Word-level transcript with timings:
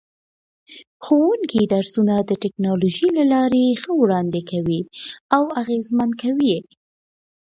ښوونکي 1.03 1.61
درسونه 1.73 2.15
د 2.21 2.31
ټکنالوژۍ 2.43 3.07
له 3.17 3.23
لارې 3.33 3.65
ښه 3.81 3.91
وړاندې 4.01 4.41
کوي 4.51 4.81
او 5.35 5.43
اغېزمنه 5.61 6.15
کوي. 6.21 6.57